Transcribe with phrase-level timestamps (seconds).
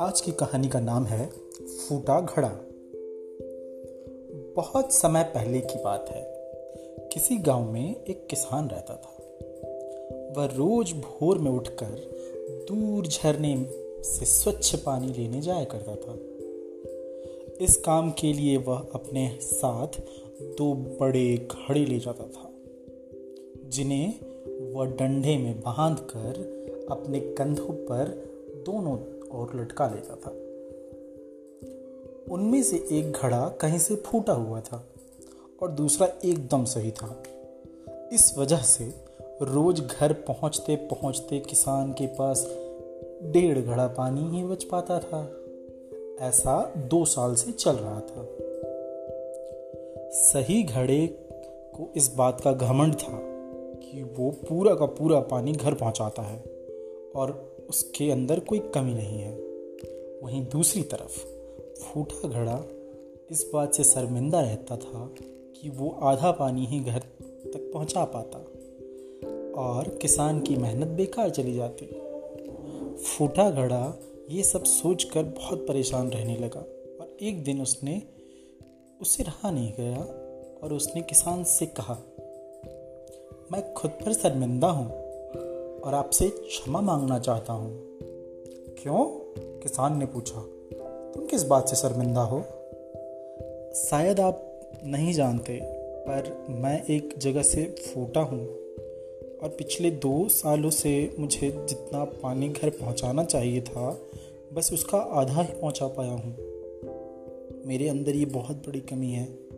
[0.00, 1.30] आज की कहानी का नाम है
[1.88, 2.52] फूटा घड़ा।
[4.56, 6.32] बहुत समय पहले की बात है।
[7.08, 9.22] किसी गाँव में एक किसान रहता था।
[10.36, 12.10] वह रोज भोर में उठकर
[12.68, 13.66] दूर झरने
[14.02, 16.18] से स्वच्छ पानी लेने जाया करता था।
[17.64, 19.88] इस काम के लिए वह अपने साथ
[20.42, 22.50] दो बड़े घड़े ले जाता था,
[23.68, 24.29] जिन्हें
[24.72, 28.08] वह डंडे में बाँध कर अपने कंधों पर
[28.66, 28.94] दोनों
[29.38, 30.30] ओर लटका लेता था।
[32.34, 34.86] उनमें से एक घड़ा कहीं से फूटा हुआ था
[35.62, 37.22] और दूसरा एकदम सही था।
[38.12, 38.94] इस वजह से
[39.42, 42.48] रोज घर पहुँचते पहुँचते किसान के पास
[43.22, 45.36] डेढ़ घड़ा पानी ही बच पाता था।
[46.20, 48.28] ऐसा दो साल से चल रहा था।
[50.12, 51.06] सही घड़े
[51.74, 53.29] को इस बात का घमंड था
[53.90, 56.40] कि वो पूरा का पूरा पानी घर पहुंचाता है
[57.16, 59.38] और उसके अंदर कोई कमी नहीं है।
[60.22, 61.26] वहीं दूसरी तरफ़,
[61.82, 62.64] फूटा घड़ा
[63.30, 65.14] इस बात से शर्मिंदा रहता था
[65.60, 68.38] कि वो आधा पानी ही घर तक पहुँचा पाता
[69.62, 71.86] और किसान की मेहनत बेकार चली जाती।
[72.96, 74.00] फूटा घड़ा
[74.30, 76.60] ये सब सोचकर बहुत परेशान रहने लगा
[77.00, 78.02] और एक दिन उसने,
[79.00, 79.98] उसे रहा नहीं गया
[80.62, 81.98] और उसने किसान से कहा
[83.52, 84.86] मैं खुद पर शर्मिंदा हूँ
[85.80, 87.70] और आपसे क्षमा मांगना चाहता हूँ।
[88.82, 89.04] क्यों?
[89.60, 90.40] किसान ने पूछा,
[91.14, 92.40] तुम किस बात से शर्मिंदा हो?
[93.74, 95.60] शायद आप नहीं जानते,
[96.02, 98.46] पर मैं एक जगह से फूटा हूँ
[99.38, 103.98] और पिछले दो सालों से मुझे जितना पानी घर पहुँचाना चाहिए था,
[104.52, 106.36] बस उसका आधा ही पहुँचा पाया हूँ।
[107.66, 109.49] मेरे अंदर ये बहुत बड़ी कमी है।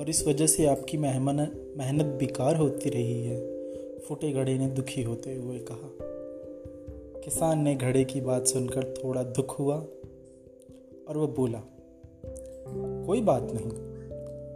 [0.00, 1.36] और इस वजह से आपकी मेहमान,
[1.78, 3.38] मेहनत बेकार होती रही है।
[3.98, 5.90] फूटे घड़े ने दुखी होते हुए कहा,
[7.24, 9.76] किसान ने घड़े की बात सुनकर थोड़ा दुख हुआ
[11.08, 11.62] और वह बोला,
[13.06, 13.70] कोई बात नहीं।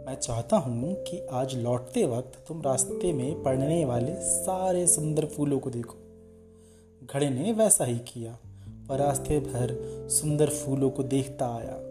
[0.05, 5.59] मैं चाहता हूँ कि आज लौटते वक्त तुम रास्ते में पड़ने वाले सारे सुंदर फूलों
[5.59, 5.97] को देखो।
[7.13, 8.37] घड़े ने वैसा ही किया
[8.91, 9.75] और रास्ते भर
[10.11, 11.90] सुंदर फूलों को देखता आया।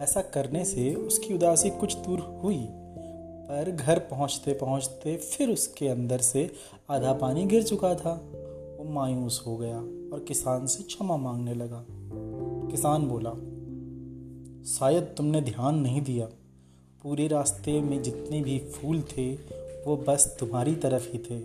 [0.00, 2.66] ऐसा करने से उसकी उदासी कुछ दूर हुई,
[3.48, 6.50] पर घर पहुँचते पहुँचते फिर उसके अंदर से
[6.90, 8.30] आधा पानी गिर चुका था।
[8.78, 11.86] वो मायूस हो गया और किसान से क्षमा मांगने लगा।
[12.70, 13.30] किसान बोला,
[14.64, 16.26] शायद तुमने ध्यान नहीं दिया।
[17.02, 19.34] पूरे रास्ते में जितने भी फूल थे,
[19.86, 21.40] वो बस तुम्हारी तरफ़ ही थे।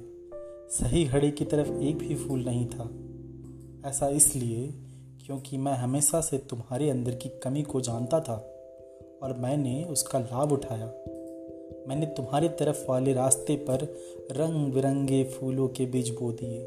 [0.70, 2.90] सही घड़ी की तरफ़ एक भी फूल नहीं था।
[3.90, 4.74] ऐसा इसलिए
[5.30, 8.34] क्योंकि मैं हमेशा से तुम्हारे अंदर की कमी को जानता था
[9.24, 10.86] और मैंने उसका लाभ उठाया।
[11.88, 13.84] मैंने तुम्हारे तरफ़ वाले रास्ते पर
[14.32, 16.64] रंग बिरंगे फूलों के बीज बो दिए।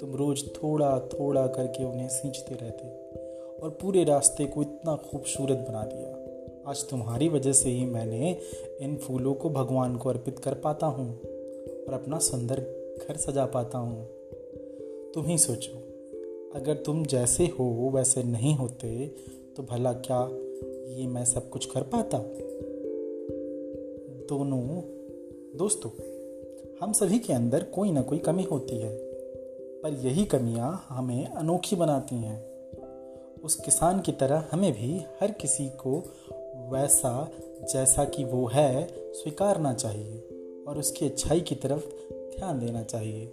[0.00, 2.88] तुम रोज थोड़ा थोड़ा करके उन्हें सींचते रहते
[3.62, 8.40] और पूरे रास्ते को इतना खूबसूरत बना दिया। आज तुम्हारी वजह से ही मैंने
[8.80, 11.20] इन फूलों को भगवान को अर्पित कर पाता हूँ
[11.84, 12.60] और अपना सुंदर
[13.08, 14.06] घर सजा पाता हूँ।
[15.14, 15.87] तुम ही सोचो
[16.54, 19.06] अगर तुम जैसे हो, वैसे नहीं होते
[19.56, 20.28] तो भला क्या
[20.94, 22.18] ये मैं सब कुछ कर पाता?
[24.28, 24.80] दोनों
[25.58, 25.90] दोस्तों,
[26.82, 28.96] हम सभी के अंदर कोई ना कोई कमी होती है,
[29.82, 32.48] पर यही कमियाँ हमें अनोखी बनाती हैं।
[33.44, 36.02] उस किसान की तरह हमें भी हर किसी को
[36.72, 37.30] वैसा
[37.72, 40.18] जैसा कि वो है, स्वीकारना चाहिए
[40.68, 43.26] और उसकी अच्छाई की तरफ़ ध्यान देना चाहिए।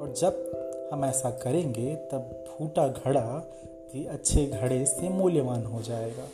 [0.00, 0.55] और जब
[0.92, 3.46] हम ऐसा करेंगे तब फूटा घड़ा
[3.92, 6.28] भी अच्छे घड़े से मूल्यवान हो जाएगा।